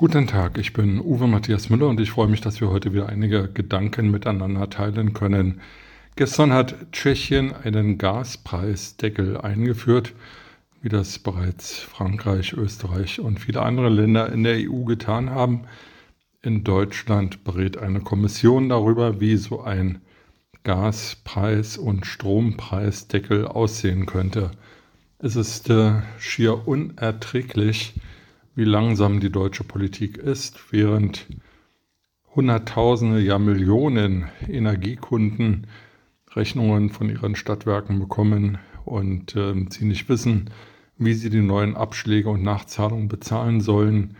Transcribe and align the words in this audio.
Guten 0.00 0.28
Tag, 0.28 0.58
ich 0.58 0.74
bin 0.74 1.00
Uwe 1.00 1.26
Matthias 1.26 1.70
Müller 1.70 1.88
und 1.88 1.98
ich 1.98 2.12
freue 2.12 2.28
mich, 2.28 2.40
dass 2.40 2.60
wir 2.60 2.70
heute 2.70 2.92
wieder 2.92 3.08
einige 3.08 3.48
Gedanken 3.48 4.12
miteinander 4.12 4.70
teilen 4.70 5.12
können. 5.12 5.60
Gestern 6.14 6.52
hat 6.52 6.92
Tschechien 6.92 7.52
einen 7.52 7.98
Gaspreisdeckel 7.98 9.38
eingeführt, 9.38 10.14
wie 10.82 10.88
das 10.88 11.18
bereits 11.18 11.80
Frankreich, 11.80 12.52
Österreich 12.52 13.18
und 13.18 13.40
viele 13.40 13.60
andere 13.60 13.88
Länder 13.88 14.32
in 14.32 14.44
der 14.44 14.70
EU 14.70 14.84
getan 14.84 15.30
haben. 15.30 15.62
In 16.42 16.62
Deutschland 16.62 17.42
berät 17.42 17.76
eine 17.76 17.98
Kommission 17.98 18.68
darüber, 18.68 19.20
wie 19.20 19.36
so 19.36 19.62
ein 19.62 20.00
Gaspreis- 20.62 21.76
und 21.76 22.06
Strompreisdeckel 22.06 23.48
aussehen 23.48 24.06
könnte. 24.06 24.52
Es 25.18 25.34
ist 25.34 25.68
äh, 25.70 26.02
schier 26.20 26.68
unerträglich, 26.68 27.94
wie 28.58 28.64
langsam 28.64 29.20
die 29.20 29.30
deutsche 29.30 29.62
Politik 29.62 30.18
ist, 30.18 30.72
während 30.72 31.28
Hunderttausende, 32.34 33.20
ja 33.20 33.38
Millionen 33.38 34.26
Energiekunden 34.48 35.68
Rechnungen 36.34 36.90
von 36.90 37.08
ihren 37.08 37.36
Stadtwerken 37.36 38.00
bekommen 38.00 38.58
und 38.84 39.36
äh, 39.36 39.54
sie 39.70 39.84
nicht 39.84 40.08
wissen, 40.08 40.50
wie 40.96 41.14
sie 41.14 41.30
die 41.30 41.40
neuen 41.40 41.76
Abschläge 41.76 42.30
und 42.30 42.42
Nachzahlungen 42.42 43.06
bezahlen 43.06 43.60
sollen, 43.60 44.16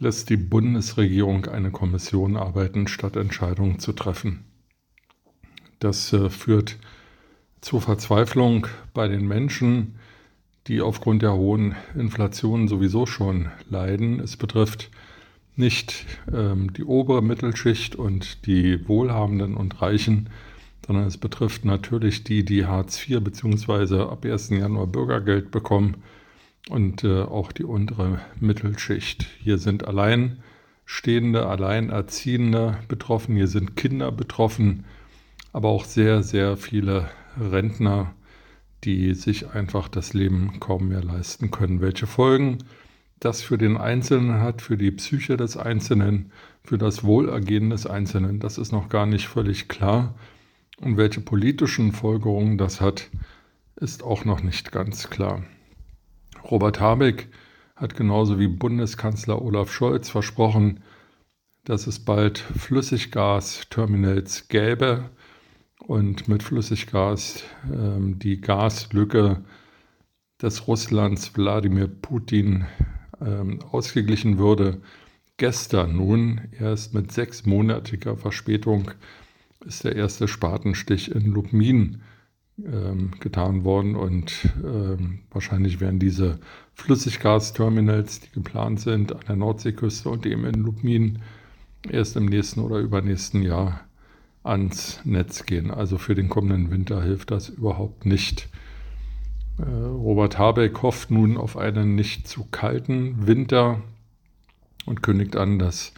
lässt 0.00 0.30
die 0.30 0.36
Bundesregierung 0.36 1.46
eine 1.46 1.70
Kommission 1.70 2.36
arbeiten, 2.36 2.88
statt 2.88 3.14
Entscheidungen 3.14 3.78
zu 3.78 3.92
treffen. 3.92 4.46
Das 5.78 6.12
äh, 6.12 6.28
führt 6.28 6.76
zu 7.60 7.78
Verzweiflung 7.78 8.66
bei 8.94 9.06
den 9.06 9.28
Menschen, 9.28 9.94
die 10.66 10.80
aufgrund 10.80 11.22
der 11.22 11.34
hohen 11.34 11.74
Inflation 11.96 12.68
sowieso 12.68 13.06
schon 13.06 13.48
leiden. 13.68 14.20
Es 14.20 14.36
betrifft 14.36 14.90
nicht 15.56 16.06
ähm, 16.32 16.72
die 16.72 16.84
obere 16.84 17.22
Mittelschicht 17.22 17.96
und 17.96 18.46
die 18.46 18.88
Wohlhabenden 18.88 19.56
und 19.56 19.80
Reichen, 19.80 20.28
sondern 20.86 21.06
es 21.06 21.18
betrifft 21.18 21.64
natürlich 21.64 22.24
die, 22.24 22.44
die 22.44 22.66
Hartz 22.66 23.08
IV 23.08 23.20
bzw. 23.22 24.02
ab 24.02 24.24
1. 24.24 24.50
Januar 24.50 24.86
Bürgergeld 24.86 25.50
bekommen 25.50 26.02
und 26.68 27.04
äh, 27.04 27.22
auch 27.22 27.52
die 27.52 27.64
untere 27.64 28.20
Mittelschicht. 28.38 29.26
Hier 29.40 29.58
sind 29.58 29.86
Alleinstehende, 29.86 31.46
Alleinerziehende 31.46 32.78
betroffen, 32.88 33.36
hier 33.36 33.48
sind 33.48 33.76
Kinder 33.76 34.12
betroffen, 34.12 34.84
aber 35.52 35.68
auch 35.68 35.84
sehr, 35.84 36.22
sehr 36.22 36.56
viele 36.56 37.08
Rentner 37.38 38.14
die 38.84 39.14
sich 39.14 39.50
einfach 39.50 39.88
das 39.88 40.14
Leben 40.14 40.58
kaum 40.60 40.88
mehr 40.88 41.02
leisten 41.02 41.50
können. 41.50 41.80
Welche 41.80 42.06
Folgen 42.06 42.58
das 43.18 43.42
für 43.42 43.58
den 43.58 43.76
Einzelnen 43.76 44.40
hat, 44.40 44.62
für 44.62 44.78
die 44.78 44.90
Psyche 44.90 45.36
des 45.36 45.56
Einzelnen, 45.56 46.32
für 46.64 46.78
das 46.78 47.04
Wohlergehen 47.04 47.70
des 47.70 47.86
Einzelnen, 47.86 48.40
das 48.40 48.58
ist 48.58 48.72
noch 48.72 48.88
gar 48.88 49.06
nicht 49.06 49.28
völlig 49.28 49.68
klar. 49.68 50.14
Und 50.80 50.96
welche 50.96 51.20
politischen 51.20 51.92
Folgerungen 51.92 52.56
das 52.56 52.80
hat, 52.80 53.10
ist 53.76 54.02
auch 54.02 54.24
noch 54.24 54.42
nicht 54.42 54.72
ganz 54.72 55.10
klar. 55.10 55.44
Robert 56.50 56.80
Habeck 56.80 57.28
hat 57.76 57.94
genauso 57.94 58.38
wie 58.38 58.48
Bundeskanzler 58.48 59.42
Olaf 59.42 59.72
Scholz 59.72 60.08
versprochen, 60.08 60.80
dass 61.64 61.86
es 61.86 61.98
bald 61.98 62.38
Flüssiggasterminals 62.38 64.48
gäbe, 64.48 65.10
und 65.90 66.28
mit 66.28 66.44
Flüssiggas 66.44 67.42
ähm, 67.68 68.20
die 68.20 68.40
Gaslücke 68.40 69.42
des 70.40 70.68
Russlands 70.68 71.36
Wladimir 71.36 71.88
Putin 71.88 72.64
ähm, 73.20 73.58
ausgeglichen 73.72 74.38
würde. 74.38 74.82
Gestern 75.36 75.96
nun, 75.96 76.42
erst 76.60 76.94
mit 76.94 77.10
sechsmonatiger 77.10 78.16
Verspätung, 78.16 78.92
ist 79.64 79.82
der 79.82 79.96
erste 79.96 80.28
Spatenstich 80.28 81.12
in 81.12 81.26
Lubmin 81.26 82.02
ähm, 82.64 83.10
getan 83.18 83.64
worden 83.64 83.96
und 83.96 84.48
ähm, 84.64 85.22
wahrscheinlich 85.32 85.80
werden 85.80 85.98
diese 85.98 86.38
Flüssiggasterminals, 86.74 88.20
die 88.20 88.30
geplant 88.30 88.78
sind 88.78 89.10
an 89.12 89.22
der 89.26 89.36
Nordseeküste 89.36 90.08
und 90.08 90.24
eben 90.24 90.44
in 90.44 90.62
Lubmin, 90.62 91.18
erst 91.90 92.14
im 92.14 92.26
nächsten 92.26 92.60
oder 92.60 92.78
übernächsten 92.78 93.42
Jahr 93.42 93.89
ans 94.42 95.00
Netz 95.04 95.44
gehen. 95.44 95.70
Also 95.70 95.98
für 95.98 96.14
den 96.14 96.28
kommenden 96.28 96.70
Winter 96.70 97.02
hilft 97.02 97.30
das 97.30 97.48
überhaupt 97.48 98.06
nicht. 98.06 98.48
Äh, 99.58 99.64
Robert 99.64 100.38
Habeck 100.38 100.82
hofft 100.82 101.10
nun 101.10 101.36
auf 101.36 101.56
einen 101.56 101.94
nicht 101.94 102.26
zu 102.26 102.46
kalten 102.50 103.26
Winter 103.26 103.82
und 104.86 105.02
kündigt 105.02 105.36
an, 105.36 105.58
dass 105.58 105.92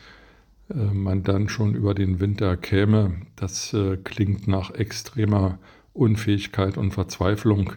äh, 0.71 0.75
man 0.75 1.23
dann 1.23 1.49
schon 1.49 1.75
über 1.75 1.95
den 1.95 2.21
Winter 2.21 2.57
käme. 2.57 3.15
Das 3.37 3.73
äh, 3.73 3.97
klingt 3.97 4.49
nach 4.49 4.73
extremer 4.73 5.59
Unfähigkeit 5.93 6.77
und 6.77 6.93
Verzweiflung. 6.93 7.75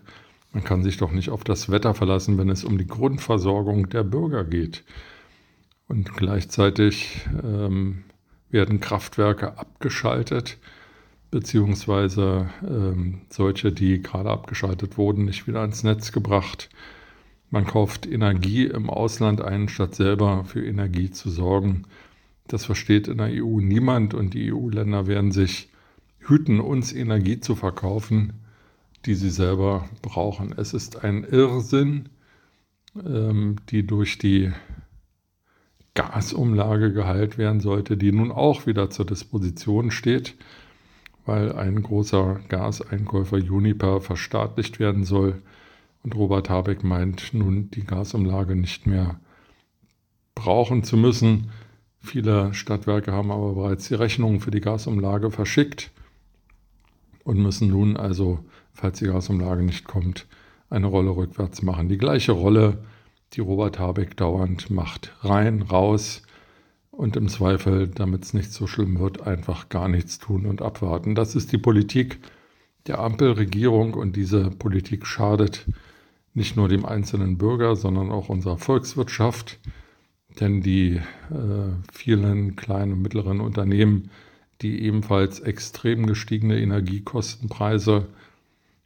Man 0.51 0.63
kann 0.63 0.83
sich 0.83 0.97
doch 0.97 1.11
nicht 1.11 1.29
auf 1.29 1.43
das 1.43 1.69
Wetter 1.69 1.93
verlassen, 1.93 2.37
wenn 2.37 2.49
es 2.49 2.63
um 2.63 2.77
die 2.77 2.87
Grundversorgung 2.87 3.89
der 3.89 4.03
Bürger 4.03 4.45
geht. 4.45 4.83
Und 5.87 6.13
gleichzeitig 6.15 7.27
ähm, 7.43 8.05
werden 8.49 8.79
Kraftwerke 8.79 9.57
abgeschaltet, 9.57 10.57
beziehungsweise 11.31 12.49
ähm, 12.67 13.21
solche, 13.29 13.71
die 13.71 14.01
gerade 14.01 14.29
abgeschaltet 14.29 14.97
wurden, 14.97 15.25
nicht 15.25 15.47
wieder 15.47 15.61
ans 15.61 15.83
Netz 15.83 16.11
gebracht. 16.11 16.69
Man 17.49 17.65
kauft 17.65 18.05
Energie 18.05 18.65
im 18.65 18.89
Ausland 18.89 19.41
ein, 19.41 19.69
statt 19.69 19.95
selber 19.95 20.45
für 20.45 20.65
Energie 20.65 21.11
zu 21.11 21.29
sorgen. 21.29 21.83
Das 22.47 22.65
versteht 22.65 23.07
in 23.07 23.17
der 23.17 23.29
EU 23.31 23.59
niemand 23.59 24.13
und 24.13 24.33
die 24.33 24.53
EU-Länder 24.53 25.07
werden 25.07 25.31
sich 25.31 25.69
hüten, 26.19 26.59
uns 26.59 26.93
Energie 26.93 27.39
zu 27.39 27.55
verkaufen, 27.55 28.33
die 29.05 29.15
sie 29.15 29.29
selber 29.29 29.89
brauchen. 30.01 30.53
Es 30.57 30.73
ist 30.73 31.03
ein 31.03 31.23
Irrsinn, 31.23 32.09
ähm, 32.95 33.57
die 33.69 33.85
durch 33.85 34.17
die 34.17 34.51
Gasumlage 36.15 36.93
geheilt 36.93 37.37
werden 37.37 37.59
sollte, 37.59 37.97
die 37.97 38.13
nun 38.13 38.31
auch 38.31 38.65
wieder 38.65 38.89
zur 38.89 39.05
Disposition 39.05 39.91
steht, 39.91 40.35
weil 41.25 41.51
ein 41.51 41.83
großer 41.83 42.39
Gaseinkäufer 42.47 43.35
Uniper 43.35 43.99
verstaatlicht 43.99 44.79
werden 44.79 45.03
soll. 45.03 45.41
Und 46.03 46.15
Robert 46.15 46.49
Habeck 46.49 46.85
meint 46.85 47.33
nun, 47.33 47.69
die 47.71 47.83
Gasumlage 47.83 48.55
nicht 48.55 48.87
mehr 48.87 49.19
brauchen 50.35 50.85
zu 50.85 50.95
müssen. 50.95 51.51
Viele 51.99 52.53
Stadtwerke 52.53 53.11
haben 53.11 53.31
aber 53.31 53.53
bereits 53.53 53.89
die 53.89 53.95
Rechnungen 53.95 54.39
für 54.39 54.51
die 54.51 54.61
Gasumlage 54.61 55.31
verschickt 55.31 55.91
und 57.25 57.41
müssen 57.41 57.67
nun 57.67 57.97
also, 57.97 58.39
falls 58.71 58.99
die 58.99 59.07
Gasumlage 59.07 59.63
nicht 59.63 59.83
kommt, 59.83 60.27
eine 60.69 60.87
Rolle 60.87 61.09
rückwärts 61.09 61.61
machen. 61.61 61.89
Die 61.89 61.97
gleiche 61.97 62.31
Rolle 62.31 62.77
die 63.35 63.41
Robert 63.41 63.79
Habeck 63.79 64.17
dauernd 64.17 64.69
macht. 64.69 65.13
Rein, 65.21 65.61
raus 65.61 66.23
und 66.91 67.15
im 67.15 67.27
Zweifel, 67.27 67.87
damit 67.87 68.23
es 68.23 68.33
nicht 68.33 68.51
so 68.51 68.67
schlimm 68.67 68.99
wird, 68.99 69.27
einfach 69.27 69.69
gar 69.69 69.89
nichts 69.89 70.19
tun 70.19 70.45
und 70.45 70.61
abwarten. 70.61 71.15
Das 71.15 71.35
ist 71.35 71.51
die 71.51 71.57
Politik 71.57 72.19
der 72.87 72.99
Ampelregierung 72.99 73.93
und 73.95 74.15
diese 74.15 74.51
Politik 74.51 75.05
schadet 75.05 75.65
nicht 76.33 76.55
nur 76.55 76.67
dem 76.67 76.85
einzelnen 76.85 77.37
Bürger, 77.37 77.75
sondern 77.75 78.11
auch 78.11 78.29
unserer 78.29 78.57
Volkswirtschaft. 78.57 79.59
Denn 80.39 80.61
die 80.61 80.97
äh, 80.97 81.01
vielen 81.91 82.55
kleinen 82.55 82.93
und 82.93 83.01
mittleren 83.01 83.39
Unternehmen, 83.39 84.11
die 84.61 84.81
ebenfalls 84.81 85.39
extrem 85.39 86.05
gestiegene 86.05 86.59
Energiekostenpreise 86.59 88.07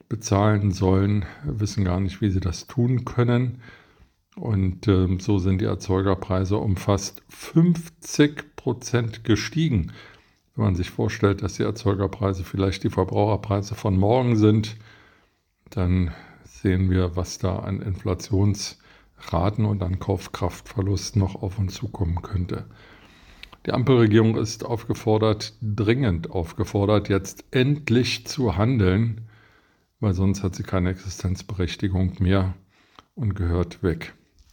bezahlen 0.08 0.72
sollen, 0.72 1.26
wissen 1.44 1.86
gar 1.86 2.00
nicht, 2.00 2.22
wie 2.22 2.30
sie 2.30 2.40
das 2.40 2.68
tun 2.68 3.06
können. 3.06 3.62
Und 4.40 4.88
ähm, 4.88 5.20
so 5.20 5.38
sind 5.38 5.60
die 5.60 5.66
Erzeugerpreise 5.66 6.58
um 6.58 6.78
fast 6.78 7.22
50 7.28 8.56
Prozent 8.56 9.26
gestiegen. 9.26 9.92
Wenn 10.56 10.64
man 10.64 10.76
sich 10.76 10.92
vorstellt, 10.92 11.42
dass 11.42 11.56
die 11.56 11.64
Erzeugerpreise 11.64 12.46
vielleicht 12.46 12.86
die 12.86 12.90
Verbraucherpreise 12.90 13.76
von 13.76 13.98
morgen 13.98 14.38
sind, 14.38 14.78
dann 15.72 16.14
sehen 16.46 16.90
wir, 16.90 17.18
was 17.18 17.38
da 17.38 17.60
an 17.60 17.82
Inflationsraten 17.82 19.66
und 19.66 19.84
an 19.84 20.00
Kaufkraftverlust 20.00 21.18
noch 21.18 21.36
auf 21.42 21.60
uns 21.60 21.74
zukommen 21.74 22.22
könnte. 22.22 22.66
Die 23.66 23.74
Ampelregierung 23.74 24.38
ist 24.38 24.66
aufgefordert, 24.66 25.54
dringend 25.62 26.32
aufgefordert, 26.32 27.10
jetzt 27.10 27.44
endlich 27.52 28.26
zu 28.26 28.56
handeln, 28.56 29.28
weil 30.00 30.14
sonst 30.14 30.44
hat 30.44 30.56
sie 30.56 30.64
keine 30.64 30.92
Existenzberechtigung 30.92 32.14
mehr 32.20 32.54
und 33.16 33.36
gehört 33.36 33.84
weg. 33.84 34.14